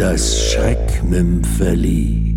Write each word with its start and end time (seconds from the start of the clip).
Das 0.00 0.50
Schreckmümpfeli. 0.50 2.34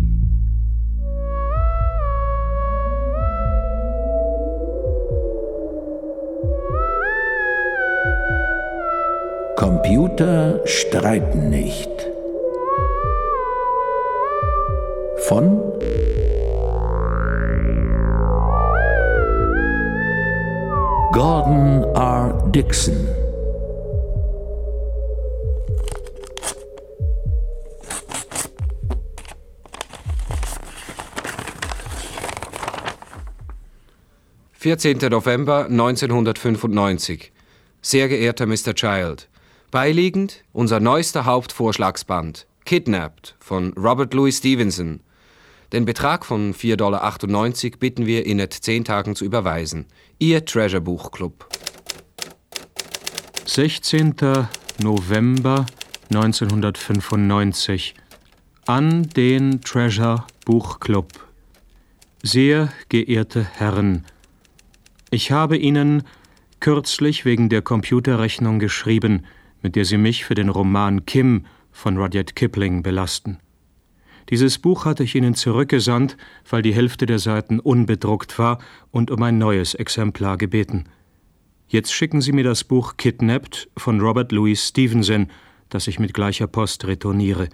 Computer 9.56 10.60
streiten 10.66 11.48
nicht. 11.48 11.88
Von 15.20 15.58
Gordon 21.14 21.82
R. 21.94 22.44
Dixon. 22.54 23.23
Vierzehnter 34.64 35.10
November 35.10 35.66
1995. 35.66 37.32
Sehr 37.82 38.08
geehrter 38.08 38.46
Mr. 38.46 38.74
Child, 38.74 39.28
beiliegend 39.70 40.42
unser 40.54 40.80
neuester 40.80 41.26
Hauptvorschlagsband, 41.26 42.46
Kidnapped 42.64 43.36
von 43.40 43.74
Robert 43.74 44.14
Louis 44.14 44.38
Stevenson, 44.38 45.00
den 45.74 45.84
Betrag 45.84 46.24
von 46.24 46.54
4,98 46.54 46.76
Dollar 46.76 47.78
bitten 47.78 48.06
wir 48.06 48.24
in 48.24 48.38
zehn 48.48 48.86
Tagen 48.86 49.14
zu 49.14 49.26
überweisen. 49.26 49.84
Ihr 50.18 50.42
Treasure 50.46 50.80
Buch 50.80 51.10
Club. 51.10 51.46
16. 53.44 54.14
November 54.82 55.66
1995 56.10 57.94
an 58.64 59.10
den 59.10 59.60
Treasure 59.60 60.24
Buch 60.46 60.80
Club. 60.80 61.08
Sehr 62.22 62.72
geehrte 62.88 63.44
Herren, 63.44 64.06
ich 65.14 65.30
habe 65.30 65.56
Ihnen 65.56 66.02
kürzlich 66.58 67.24
wegen 67.24 67.48
der 67.48 67.62
Computerrechnung 67.62 68.58
geschrieben, 68.58 69.24
mit 69.62 69.76
der 69.76 69.84
Sie 69.84 69.96
mich 69.96 70.24
für 70.24 70.34
den 70.34 70.48
Roman 70.48 71.06
Kim 71.06 71.46
von 71.70 71.96
Rudyard 71.96 72.34
Kipling 72.34 72.82
belasten. 72.82 73.38
Dieses 74.30 74.58
Buch 74.58 74.84
hatte 74.84 75.04
ich 75.04 75.14
Ihnen 75.14 75.34
zurückgesandt, 75.34 76.16
weil 76.50 76.62
die 76.62 76.74
Hälfte 76.74 77.06
der 77.06 77.20
Seiten 77.20 77.60
unbedruckt 77.60 78.38
war 78.40 78.58
und 78.90 79.12
um 79.12 79.22
ein 79.22 79.38
neues 79.38 79.74
Exemplar 79.74 80.36
gebeten. 80.36 80.84
Jetzt 81.68 81.92
schicken 81.92 82.20
Sie 82.20 82.32
mir 82.32 82.44
das 82.44 82.64
Buch 82.64 82.96
Kidnapped 82.96 83.68
von 83.76 84.00
Robert 84.00 84.32
Louis 84.32 84.68
Stevenson, 84.68 85.28
das 85.68 85.86
ich 85.86 86.00
mit 86.00 86.12
gleicher 86.12 86.48
Post 86.48 86.86
retourniere. 86.86 87.48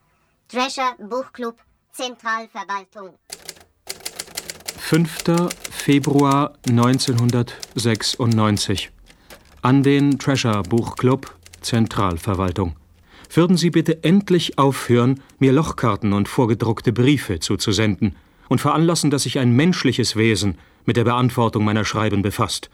Drescher 0.49 0.95
Buchclub 0.99 1.57
Zentralverwaltung. 1.93 3.15
5. 4.79 5.51
Februar 5.71 6.55
1996 6.69 8.91
an 9.63 9.83
den 9.83 10.19
Treasure 10.19 10.63
Buchclub 10.63 11.35
Zentralverwaltung. 11.61 12.77
Würden 13.33 13.57
Sie 13.57 13.71
bitte 13.71 14.03
endlich 14.03 14.59
aufhören, 14.59 15.23
mir 15.39 15.53
Lochkarten 15.53 16.13
und 16.13 16.29
vorgedruckte 16.29 16.93
Briefe 16.93 17.39
zuzusenden 17.39 18.17
und 18.49 18.61
veranlassen, 18.61 19.11
dass 19.11 19.23
sich 19.23 19.39
ein 19.39 19.55
menschliches 19.55 20.17
Wesen 20.17 20.59
mit 20.85 20.97
der 20.97 21.05
Beantwortung 21.05 21.65
meiner 21.65 21.85
Schreiben 21.85 22.23
befasst. 22.23 22.71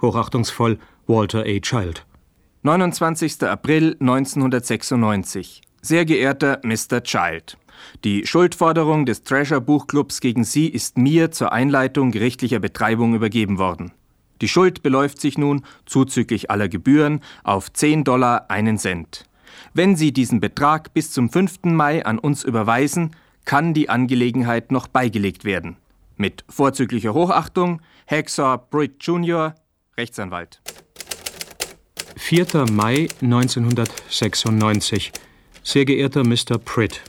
Hochachtungsvoll 0.00 0.78
Walter 1.08 1.40
A. 1.40 1.60
Child. 1.60 2.05
29. 2.66 3.44
April 3.44 3.96
1996. 4.00 5.62
Sehr 5.82 6.04
geehrter 6.04 6.60
Mr. 6.64 7.00
Child. 7.00 7.56
Die 8.02 8.26
Schuldforderung 8.26 9.06
des 9.06 9.22
Treasure 9.22 9.60
Buchclubs 9.60 10.20
gegen 10.20 10.42
Sie 10.42 10.66
ist 10.66 10.98
mir 10.98 11.30
zur 11.30 11.52
Einleitung 11.52 12.10
gerichtlicher 12.10 12.58
Betreibung 12.58 13.14
übergeben 13.14 13.58
worden. 13.58 13.92
Die 14.40 14.48
Schuld 14.48 14.82
beläuft 14.82 15.20
sich 15.20 15.38
nun, 15.38 15.62
zuzüglich 15.84 16.50
aller 16.50 16.68
Gebühren, 16.68 17.20
auf 17.44 17.72
10 17.72 18.02
Dollar 18.02 18.50
einen 18.50 18.78
Cent. 18.78 19.26
Wenn 19.72 19.94
Sie 19.94 20.12
diesen 20.12 20.40
Betrag 20.40 20.92
bis 20.92 21.12
zum 21.12 21.30
5. 21.30 21.66
Mai 21.66 22.04
an 22.04 22.18
uns 22.18 22.42
überweisen, 22.42 23.14
kann 23.44 23.74
die 23.74 23.90
Angelegenheit 23.90 24.72
noch 24.72 24.88
beigelegt 24.88 25.44
werden. 25.44 25.76
Mit 26.16 26.44
vorzüglicher 26.48 27.14
Hochachtung, 27.14 27.80
Hacksaw 28.08 28.58
Britt 28.68 28.96
Jr., 29.04 29.54
Rechtsanwalt. 29.96 30.60
4. 32.28 32.66
Mai 32.72 33.06
1996. 33.22 35.12
Sehr 35.62 35.84
geehrter 35.84 36.24
Mr. 36.24 36.58
Pritt, 36.58 37.00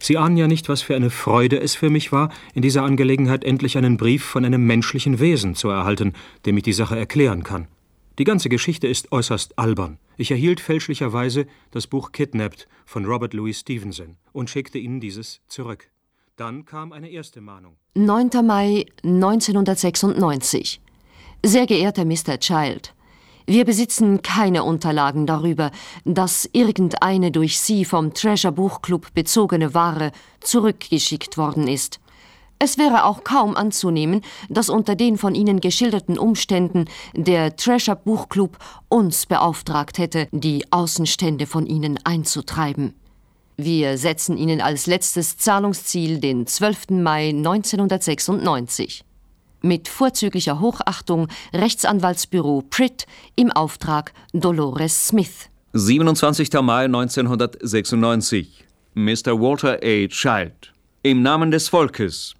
Sie 0.00 0.18
ahnen 0.18 0.36
ja 0.36 0.46
nicht, 0.46 0.68
was 0.68 0.82
für 0.82 0.94
eine 0.94 1.08
Freude 1.08 1.58
es 1.58 1.74
für 1.74 1.88
mich 1.88 2.12
war, 2.12 2.30
in 2.52 2.60
dieser 2.60 2.82
Angelegenheit 2.82 3.42
endlich 3.42 3.78
einen 3.78 3.96
Brief 3.96 4.22
von 4.22 4.44
einem 4.44 4.66
menschlichen 4.66 5.18
Wesen 5.18 5.54
zu 5.54 5.70
erhalten, 5.70 6.12
dem 6.44 6.58
ich 6.58 6.62
die 6.62 6.74
Sache 6.74 6.98
erklären 6.98 7.42
kann. 7.42 7.68
Die 8.18 8.24
ganze 8.24 8.50
Geschichte 8.50 8.86
ist 8.86 9.12
äußerst 9.12 9.58
albern. 9.58 9.96
Ich 10.18 10.30
erhielt 10.30 10.60
fälschlicherweise 10.60 11.46
das 11.70 11.86
Buch 11.86 12.12
Kidnapped 12.12 12.68
von 12.84 13.06
Robert 13.06 13.32
Louis 13.32 13.58
Stevenson 13.58 14.18
und 14.32 14.50
schickte 14.50 14.76
Ihnen 14.76 15.00
dieses 15.00 15.40
zurück. 15.48 15.88
Dann 16.36 16.66
kam 16.66 16.92
eine 16.92 17.08
erste 17.08 17.40
Mahnung. 17.40 17.78
9. 17.94 18.28
Mai 18.44 18.84
1996. 19.04 20.82
Sehr 21.42 21.64
geehrter 21.64 22.04
Mr. 22.04 22.38
Child, 22.38 22.92
wir 23.48 23.64
besitzen 23.64 24.20
keine 24.20 24.62
Unterlagen 24.62 25.26
darüber, 25.26 25.70
dass 26.04 26.46
irgendeine 26.52 27.32
durch 27.32 27.58
Sie 27.58 27.86
vom 27.86 28.12
Treasure 28.12 28.52
Buchclub 28.52 29.14
bezogene 29.14 29.72
Ware 29.72 30.12
zurückgeschickt 30.40 31.38
worden 31.38 31.66
ist. 31.66 31.98
Es 32.58 32.76
wäre 32.76 33.04
auch 33.04 33.24
kaum 33.24 33.56
anzunehmen, 33.56 34.20
dass 34.50 34.68
unter 34.68 34.96
den 34.96 35.16
von 35.16 35.34
Ihnen 35.34 35.60
geschilderten 35.60 36.18
Umständen 36.18 36.84
der 37.14 37.56
Treasure 37.56 37.96
Buchclub 37.96 38.58
uns 38.90 39.24
beauftragt 39.24 39.96
hätte, 39.96 40.28
die 40.30 40.70
Außenstände 40.70 41.46
von 41.46 41.64
Ihnen 41.64 41.98
einzutreiben. 42.04 42.96
Wir 43.56 43.96
setzen 43.96 44.36
Ihnen 44.36 44.60
als 44.60 44.86
letztes 44.86 45.38
Zahlungsziel 45.38 46.18
den 46.18 46.46
12. 46.46 46.90
Mai 46.90 47.30
1996 47.30 49.07
mit 49.62 49.88
vorzüglicher 49.88 50.60
Hochachtung 50.60 51.28
Rechtsanwaltsbüro 51.52 52.62
Pritt 52.68 53.06
im 53.36 53.50
Auftrag 53.50 54.12
Dolores 54.32 55.08
Smith. 55.08 55.48
27. 55.72 56.52
Mai 56.62 56.84
1996. 56.84 58.64
Mr. 58.94 59.40
Walter 59.40 59.78
A. 59.82 60.08
Child. 60.08 60.72
Im 61.02 61.22
Namen 61.22 61.50
des 61.50 61.68
Volkes. 61.68 62.34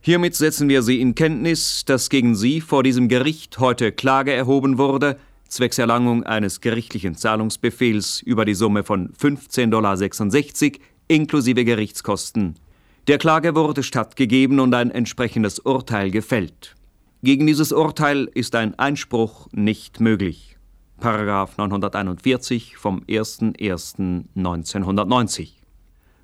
Hiermit 0.00 0.34
setzen 0.34 0.68
wir 0.68 0.82
Sie 0.82 1.00
in 1.00 1.14
Kenntnis, 1.14 1.84
dass 1.84 2.08
gegen 2.08 2.34
Sie 2.34 2.60
vor 2.60 2.82
diesem 2.82 3.08
Gericht 3.08 3.58
heute 3.58 3.92
Klage 3.92 4.32
erhoben 4.32 4.78
wurde, 4.78 5.18
zwecks 5.46 5.78
Erlangung 5.78 6.24
eines 6.24 6.60
gerichtlichen 6.60 7.16
Zahlungsbefehls 7.16 8.22
über 8.22 8.44
die 8.44 8.54
Summe 8.54 8.82
von 8.82 9.12
15,66 9.12 9.68
Dollar 9.68 10.80
inklusive 11.08 11.64
Gerichtskosten 11.64 12.54
der 13.10 13.18
Klage 13.18 13.54
wurde 13.56 13.82
stattgegeben 13.82 14.60
und 14.60 14.72
ein 14.72 14.92
entsprechendes 14.92 15.58
Urteil 15.58 16.12
gefällt. 16.12 16.76
Gegen 17.24 17.44
dieses 17.44 17.72
Urteil 17.72 18.30
ist 18.34 18.54
ein 18.54 18.78
Einspruch 18.78 19.48
nicht 19.50 19.98
möglich. 19.98 20.56
Paragraph 21.00 21.56
941 21.56 22.76
vom 22.76 23.00
01.01.1990. 23.06 25.54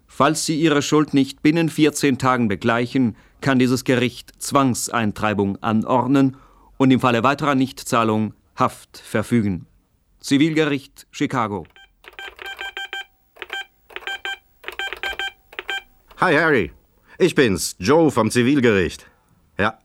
Falls 0.06 0.46
Sie 0.46 0.60
Ihre 0.60 0.80
Schuld 0.80 1.12
nicht 1.12 1.42
binnen 1.42 1.70
14 1.70 2.18
Tagen 2.18 2.46
begleichen, 2.46 3.16
kann 3.40 3.58
dieses 3.58 3.82
Gericht 3.82 4.40
Zwangseintreibung 4.40 5.60
anordnen 5.64 6.36
und 6.76 6.92
im 6.92 7.00
Falle 7.00 7.24
weiterer 7.24 7.56
Nichtzahlung 7.56 8.32
Haft 8.54 8.98
verfügen. 8.98 9.66
Zivilgericht 10.20 11.08
Chicago. 11.10 11.66
Hi 16.18 16.34
Harry, 16.34 16.72
ich 17.18 17.34
bin's, 17.34 17.76
Joe 17.78 18.10
vom 18.10 18.30
Zivilgericht. 18.30 19.06
Ja. 19.58 19.78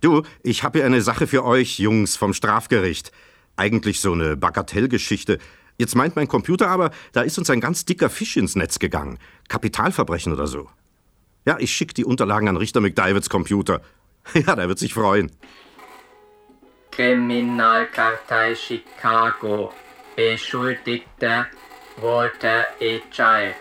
Du, 0.00 0.22
ich 0.42 0.62
habe 0.62 0.78
hier 0.78 0.86
eine 0.86 1.02
Sache 1.02 1.26
für 1.26 1.44
euch, 1.44 1.78
Jungs 1.78 2.16
vom 2.16 2.34
Strafgericht. 2.34 3.12
Eigentlich 3.56 4.00
so 4.00 4.12
eine 4.12 4.36
Bagatellgeschichte. 4.36 5.38
Jetzt 5.78 5.94
meint 5.94 6.16
mein 6.16 6.28
Computer 6.28 6.68
aber, 6.68 6.90
da 7.12 7.22
ist 7.22 7.38
uns 7.38 7.50
ein 7.50 7.60
ganz 7.60 7.84
dicker 7.84 8.10
Fisch 8.10 8.36
ins 8.36 8.56
Netz 8.56 8.78
gegangen. 8.78 9.18
Kapitalverbrechen 9.48 10.32
oder 10.32 10.46
so. 10.46 10.68
Ja, 11.44 11.56
ich 11.58 11.72
schicke 11.72 11.94
die 11.94 12.04
Unterlagen 12.04 12.48
an 12.48 12.56
Richter 12.56 12.80
McDivids 12.80 13.28
Computer. 13.28 13.80
Ja, 14.34 14.54
der 14.54 14.68
wird 14.68 14.78
sich 14.78 14.94
freuen. 14.94 15.32
Kriminalkartei 16.92 18.54
Chicago. 18.54 19.72
Beschuldigter 20.14 21.46
Walter 21.96 22.66
E. 22.78 23.00
Child. 23.10 23.56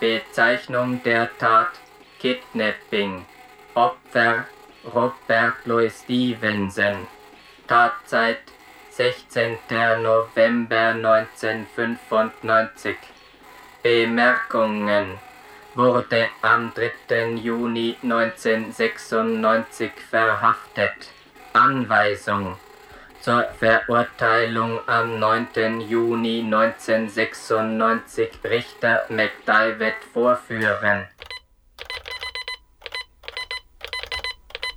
Bezeichnung 0.00 1.02
der 1.02 1.28
Tat 1.36 1.72
Kidnapping. 2.18 3.26
Opfer 3.74 4.46
Robert 4.94 5.66
Louis 5.66 6.02
Stevenson. 6.02 7.06
Tatzeit 7.66 8.40
16. 8.90 9.58
November 10.02 10.94
1995. 10.94 12.96
Bemerkungen 13.82 15.18
wurde 15.74 16.28
am 16.42 16.72
3. 16.74 17.36
Juni 17.36 17.96
1996 18.02 19.92
verhaftet. 20.10 21.12
Anweisung 21.52 22.56
zur 23.20 23.44
Verurteilung 23.58 24.80
am 24.86 25.18
9. 25.18 25.80
Juni 25.82 26.40
1996 26.40 28.30
Richter 28.44 29.04
McDivitt 29.08 29.96
vorführen. 30.12 31.08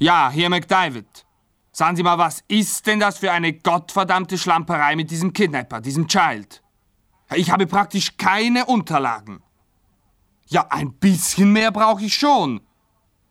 Ja, 0.02 0.32
Herr 0.32 0.50
McDivitt. 0.50 1.28
Sagen 1.72 1.96
Sie 1.96 2.02
mal, 2.02 2.18
was 2.18 2.44
ist 2.48 2.88
denn 2.88 3.00
das 3.00 3.20
für 3.20 3.32
eine 3.32 3.54
gottverdammte 3.54 4.36
Schlamperei 4.36 4.96
mit 4.96 5.12
diesem 5.12 5.32
Kidnapper, 5.32 5.80
diesem 5.80 6.08
Child? 6.08 6.64
Ich 7.36 7.52
habe 7.52 7.68
praktisch 7.68 8.18
keine 8.18 8.66
Unterlagen. 8.66 9.44
Ja, 10.48 10.66
ein 10.72 10.94
bisschen 10.94 11.54
mehr 11.54 11.70
brauche 11.70 12.04
ich 12.04 12.16
schon. 12.16 12.62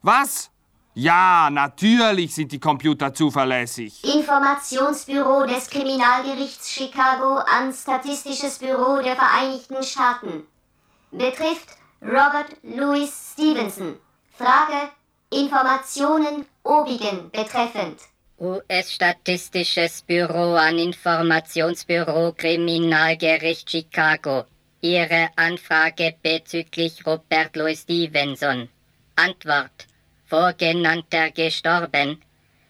Was? 0.02 0.52
Ja, 0.94 1.50
natürlich 1.50 2.36
sind 2.36 2.52
die 2.52 2.60
Computer 2.60 3.12
zuverlässig. 3.12 4.04
Informationsbüro 4.04 5.46
des 5.46 5.68
Kriminalgerichts 5.70 6.70
Chicago 6.70 7.38
an 7.38 7.72
Statistisches 7.72 8.60
Büro 8.60 9.02
der 9.02 9.16
Vereinigten 9.16 9.82
Staaten. 9.82 10.44
Betrifft 11.10 11.76
Robert 12.00 12.56
Louis 12.62 13.10
Stevenson. 13.32 13.96
Frage 14.38 14.92
Informationen 15.32 16.44
obigen 16.64 17.30
betreffend. 17.30 18.00
US-Statistisches 18.38 20.02
Büro 20.02 20.56
an 20.56 20.76
Informationsbüro 20.78 22.32
Kriminalgericht 22.32 23.70
Chicago. 23.70 24.44
Ihre 24.80 25.28
Anfrage 25.36 26.16
bezüglich 26.20 27.06
Robert 27.06 27.54
Louis 27.54 27.82
Stevenson. 27.82 28.68
Antwort. 29.14 29.86
Vorgenannter 30.26 31.30
gestorben. 31.30 32.20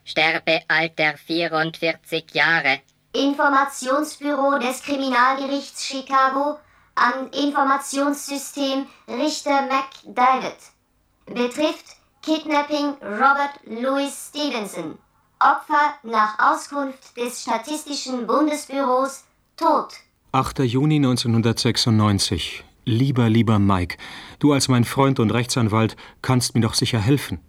Sterbealter 0.04 1.16
44 1.16 2.24
Jahre. 2.34 2.80
Informationsbüro 3.12 4.58
des 4.58 4.82
Kriminalgerichts 4.82 5.86
Chicago 5.86 6.58
an 6.94 7.30
Informationssystem 7.32 8.86
Richter 9.08 9.62
McDivitt. 9.62 10.58
Betrifft 11.26 11.99
Kidnapping 12.22 12.96
Robert 13.00 13.60
Louis 13.64 14.12
Stevenson. 14.28 14.98
Opfer 15.38 15.94
nach 16.02 16.38
Auskunft 16.38 17.16
des 17.16 17.40
Statistischen 17.40 18.26
Bundesbüros 18.26 19.24
tot. 19.56 19.94
8. 20.32 20.58
Juni 20.58 20.96
1996. 20.96 22.62
Lieber, 22.84 23.30
lieber 23.30 23.58
Mike, 23.58 23.96
du 24.38 24.52
als 24.52 24.68
mein 24.68 24.84
Freund 24.84 25.18
und 25.18 25.30
Rechtsanwalt 25.30 25.96
kannst 26.20 26.54
mir 26.54 26.60
doch 26.60 26.74
sicher 26.74 26.98
helfen. 26.98 27.40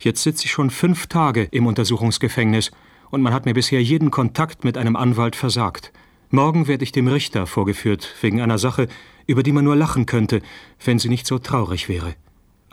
Jetzt 0.00 0.24
sitze 0.24 0.46
ich 0.46 0.50
schon 0.50 0.70
fünf 0.70 1.06
Tage 1.06 1.44
im 1.52 1.68
Untersuchungsgefängnis 1.68 2.72
und 3.10 3.22
man 3.22 3.32
hat 3.32 3.46
mir 3.46 3.54
bisher 3.54 3.80
jeden 3.80 4.10
Kontakt 4.10 4.64
mit 4.64 4.76
einem 4.76 4.96
Anwalt 4.96 5.36
versagt. 5.36 5.92
Morgen 6.30 6.66
werde 6.66 6.82
ich 6.82 6.90
dem 6.90 7.06
Richter 7.06 7.46
vorgeführt 7.46 8.12
wegen 8.20 8.40
einer 8.40 8.58
Sache, 8.58 8.88
über 9.28 9.44
die 9.44 9.52
man 9.52 9.64
nur 9.64 9.76
lachen 9.76 10.04
könnte, 10.04 10.42
wenn 10.84 10.98
sie 10.98 11.10
nicht 11.10 11.28
so 11.28 11.38
traurig 11.38 11.88
wäre. 11.88 12.16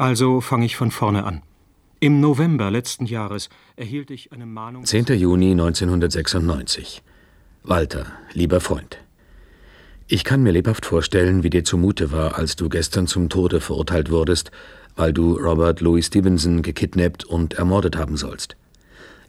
Also 0.04 0.42
fange 0.42 0.66
ich 0.66 0.76
von 0.76 0.92
vorne 0.92 1.24
an. 1.24 1.44
Im 2.02 2.20
November 2.20 2.70
letzten 2.70 3.06
Jahres 3.06 3.48
erhielt 3.78 4.12
ich 4.12 4.34
eine 4.34 4.46
Mahnung. 4.46 4.84
10. 4.84 5.06
Juni 5.18 5.52
1996. 5.52 7.02
Walter, 7.64 8.08
lieber 8.34 8.60
Freund. 8.60 8.98
Ich 10.10 10.26
kann 10.26 10.44
mir 10.44 10.52
lebhaft 10.52 10.86
vorstellen, 10.86 11.44
wie 11.44 11.50
dir 11.50 11.64
zumute 11.64 12.12
war, 12.12 12.38
als 12.38 12.58
du 12.58 12.68
gestern 12.68 13.08
zum 13.08 13.30
Tode 13.30 13.62
verurteilt 13.62 14.12
wurdest, 14.12 14.52
weil 14.98 15.14
du 15.14 15.38
Robert 15.38 15.80
Louis 15.80 16.08
Stevenson 16.08 16.64
gekidnappt 16.64 17.24
und 17.24 17.54
ermordet 17.54 17.96
haben 17.96 18.18
sollst. 18.18 18.58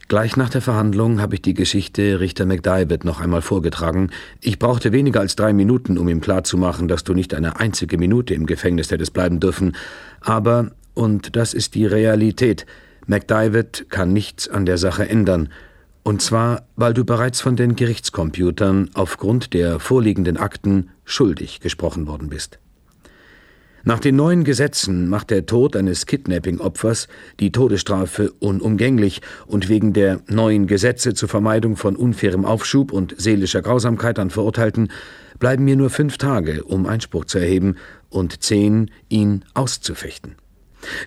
Gleich 0.07 0.37
nach 0.37 0.49
der 0.49 0.61
Verhandlung 0.61 1.19
habe 1.19 1.33
ich 1.33 1.41
die 1.41 1.55
Geschichte 1.55 2.19
Richter 2.19 2.45
McDivitt 2.45 3.05
noch 3.05 3.21
einmal 3.21 3.41
vorgetragen. 3.41 4.11
Ich 4.39 4.59
brauchte 4.59 4.91
weniger 4.91 5.19
als 5.19 5.35
drei 5.35 5.51
Minuten, 5.51 5.97
um 5.97 6.07
ihm 6.07 6.21
klarzumachen, 6.21 6.87
dass 6.87 7.03
du 7.03 7.15
nicht 7.15 7.33
eine 7.33 7.59
einzige 7.59 7.97
Minute 7.97 8.35
im 8.35 8.45
Gefängnis 8.45 8.91
hättest 8.91 9.13
bleiben 9.13 9.39
dürfen. 9.39 9.75
Aber, 10.21 10.69
und 10.93 11.35
das 11.35 11.55
ist 11.55 11.73
die 11.73 11.87
Realität, 11.87 12.67
McDivitt 13.07 13.87
kann 13.89 14.13
nichts 14.13 14.47
an 14.47 14.67
der 14.67 14.77
Sache 14.77 15.09
ändern. 15.09 15.49
Und 16.03 16.21
zwar, 16.21 16.67
weil 16.75 16.93
du 16.93 17.03
bereits 17.03 17.41
von 17.41 17.55
den 17.55 17.75
Gerichtscomputern 17.75 18.91
aufgrund 18.93 19.55
der 19.55 19.79
vorliegenden 19.79 20.37
Akten 20.37 20.91
schuldig 21.03 21.61
gesprochen 21.61 22.05
worden 22.05 22.29
bist. 22.29 22.59
Nach 23.87 23.99
den 23.99 24.15
neuen 24.15 24.43
Gesetzen 24.43 25.07
macht 25.09 25.29
der 25.29 25.45
Tod 25.45 25.75
eines 25.75 26.07
Kidnapping-Opfers 26.07 27.07
die 27.39 27.51
Todesstrafe 27.51 28.31
unumgänglich 28.39 29.21
und 29.45 29.69
wegen 29.69 29.93
der 29.93 30.21
neuen 30.27 30.65
Gesetze 30.65 31.13
zur 31.13 31.29
Vermeidung 31.29 31.77
von 31.77 31.95
unfairem 31.95 32.45
Aufschub 32.45 32.91
und 32.91 33.13
seelischer 33.15 33.61
Grausamkeit 33.61 34.17
an 34.17 34.31
Verurteilten 34.31 34.91
bleiben 35.37 35.65
mir 35.65 35.75
nur 35.75 35.91
fünf 35.91 36.17
Tage, 36.17 36.63
um 36.63 36.87
Einspruch 36.87 37.25
zu 37.25 37.37
erheben 37.37 37.75
und 38.09 38.41
zehn, 38.41 38.89
ihn 39.09 39.45
auszufechten. 39.53 40.33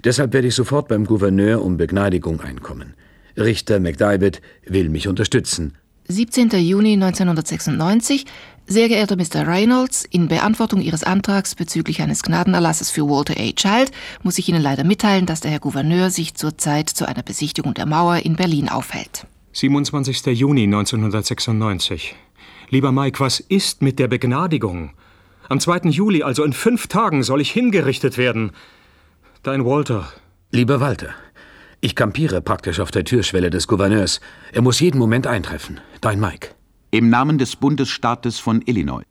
Deshalb 0.04 0.32
werde 0.32 0.46
ich 0.46 0.54
sofort 0.54 0.86
beim 0.86 1.04
Gouverneur 1.04 1.64
um 1.64 1.78
Begnadigung 1.78 2.40
einkommen. 2.42 2.94
Richter 3.36 3.80
McDivitt 3.80 4.40
will 4.64 4.88
mich 4.88 5.08
unterstützen. 5.08 5.74
17. 6.06 6.50
Juni 6.50 6.92
1996. 6.92 8.24
Sehr 8.70 8.88
geehrter 8.88 9.16
Mr. 9.16 9.46
Reynolds, 9.46 10.04
in 10.04 10.28
Beantwortung 10.28 10.82
Ihres 10.82 11.02
Antrags 11.02 11.54
bezüglich 11.54 12.02
eines 12.02 12.22
Gnadenerlasses 12.22 12.90
für 12.90 13.08
Walter 13.08 13.32
A. 13.40 13.52
Child 13.52 13.90
muss 14.22 14.36
ich 14.36 14.46
Ihnen 14.50 14.60
leider 14.60 14.84
mitteilen, 14.84 15.24
dass 15.24 15.40
der 15.40 15.50
Herr 15.50 15.60
Gouverneur 15.60 16.10
sich 16.10 16.34
zurzeit 16.34 16.90
zu 16.90 17.08
einer 17.08 17.22
Besichtigung 17.22 17.72
der 17.72 17.86
Mauer 17.86 18.16
in 18.16 18.36
Berlin 18.36 18.68
aufhält. 18.68 19.26
27. 19.52 20.26
Juni 20.38 20.64
1996. 20.64 22.14
Lieber 22.68 22.92
Mike, 22.92 23.18
was 23.20 23.40
ist 23.40 23.80
mit 23.80 23.98
der 23.98 24.08
Begnadigung? 24.08 24.90
Am 25.48 25.60
2. 25.60 25.88
Juli, 25.88 26.22
also 26.22 26.44
in 26.44 26.52
fünf 26.52 26.88
Tagen, 26.88 27.22
soll 27.22 27.40
ich 27.40 27.50
hingerichtet 27.50 28.18
werden. 28.18 28.50
Dein 29.42 29.64
Walter. 29.64 30.12
Lieber 30.50 30.78
Walter, 30.78 31.14
ich 31.80 31.94
kampiere 31.94 32.42
praktisch 32.42 32.80
auf 32.80 32.90
der 32.90 33.04
Türschwelle 33.04 33.48
des 33.48 33.66
Gouverneurs. 33.66 34.20
Er 34.52 34.60
muss 34.60 34.78
jeden 34.78 34.98
Moment 34.98 35.26
eintreffen. 35.26 35.80
Dein 36.02 36.20
Mike. 36.20 36.57
Im 36.90 37.10
Namen 37.10 37.36
des 37.36 37.54
Bundesstaates 37.54 38.38
von 38.38 38.62
Illinois. 38.64 39.02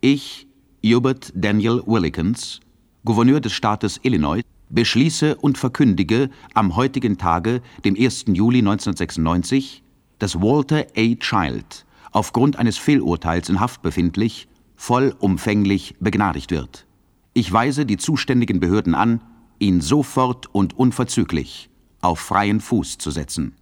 Ich, 0.00 0.46
Hubert 0.84 1.32
Daniel 1.34 1.82
Willikens, 1.84 2.60
Gouverneur 3.04 3.40
des 3.40 3.52
Staates 3.52 3.98
Illinois, 4.04 4.42
beschließe 4.68 5.34
und 5.34 5.58
verkündige 5.58 6.30
am 6.54 6.76
heutigen 6.76 7.18
Tage, 7.18 7.60
dem 7.84 7.96
1. 7.96 8.26
Juli 8.28 8.58
1996, 8.58 9.82
dass 10.20 10.40
Walter 10.40 10.86
A. 10.96 11.14
Child 11.16 11.84
aufgrund 12.12 12.56
eines 12.56 12.78
Fehlurteils 12.78 13.48
in 13.48 13.58
Haft 13.58 13.82
befindlich 13.82 14.46
vollumfänglich 14.76 15.96
begnadigt 15.98 16.52
wird. 16.52 16.86
Ich 17.32 17.52
weise 17.52 17.84
die 17.84 17.96
zuständigen 17.96 18.60
Behörden 18.60 18.94
an, 18.94 19.20
ihn 19.58 19.80
sofort 19.80 20.54
und 20.54 20.78
unverzüglich 20.78 21.68
auf 22.00 22.20
freien 22.20 22.60
Fuß 22.60 22.98
zu 22.98 23.10
setzen. 23.10 23.56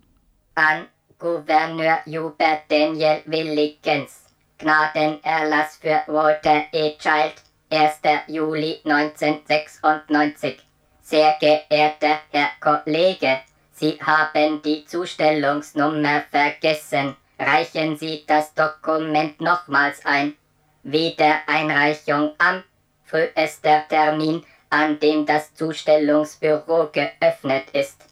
An 0.57 0.85
Gouverneur 1.23 2.03
Hubert 2.05 2.69
Daniel 2.69 3.23
Willikens. 3.27 4.25
Gnadenerlass 4.59 5.77
für 5.77 6.03
Walter 6.09 6.65
E. 6.73 6.97
Child, 6.99 7.35
1. 7.71 8.01
Juli 8.27 8.81
1996. 8.85 10.57
Sehr 11.01 11.37
geehrter 11.39 12.19
Herr 12.33 12.51
Kollege, 12.61 13.39
Sie 13.73 14.01
haben 14.05 14.63
die 14.63 14.85
Zustellungsnummer 14.85 16.25
vergessen. 16.29 17.17
Reichen 17.39 17.97
Sie 17.97 18.25
das 18.27 18.53
Dokument 18.55 19.41
nochmals 19.41 20.05
ein. 20.05 20.35
Wiedereinreichung 20.83 22.33
am 22.39 22.65
frühester 23.05 23.87
Termin, 23.89 24.45
an 24.71 24.99
dem 24.99 25.25
das 25.25 25.55
Zustellungsbüro 25.55 26.91
geöffnet 26.93 27.71
ist. 27.73 28.12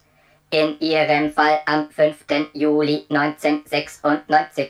In 0.53 0.77
Ihrem 0.81 1.31
Fall 1.31 1.61
am 1.65 1.89
5. 1.89 2.51
Juli 2.51 3.05
1996. 3.09 4.69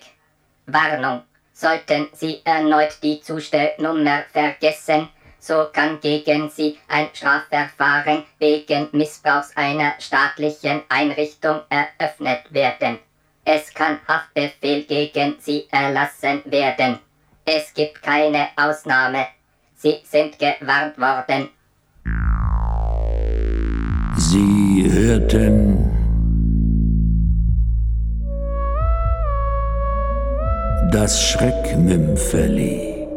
Warnung. 0.67 1.23
Sollten 1.53 2.07
Sie 2.13 2.39
erneut 2.45 3.01
die 3.01 3.19
Zustellnummer 3.19 4.25
vergessen, 4.31 5.09
so 5.39 5.69
kann 5.73 6.00
gegen 6.00 6.51
Sie 6.51 6.77
ein 6.88 7.09
Strafverfahren 7.11 8.25
wegen 8.38 8.89
Missbrauchs 8.91 9.57
einer 9.57 9.95
staatlichen 9.97 10.83
Einrichtung 10.88 11.61
eröffnet 11.69 12.53
werden. 12.53 13.00
Es 13.43 13.73
kann 13.73 14.00
Haftbefehl 14.07 14.83
gegen 14.83 15.38
Sie 15.39 15.67
erlassen 15.71 16.43
werden. 16.45 17.00
Es 17.43 17.73
gibt 17.73 18.03
keine 18.03 18.50
Ausnahme. 18.55 19.25
Sie 19.73 20.00
sind 20.03 20.38
gewarnt 20.38 21.00
worden. 21.00 21.50
Sie 24.18 24.89
hörten 24.91 25.89
das 30.91 31.22
Schreckmümpfeli. 31.22 33.08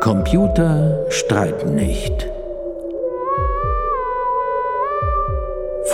Computer 0.00 1.04
streiten 1.10 1.74
nicht. 1.76 2.28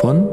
Von 0.00 0.26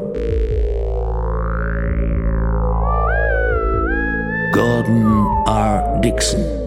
Gordon 4.52 5.26
R. 5.46 6.00
Dixon 6.02 6.59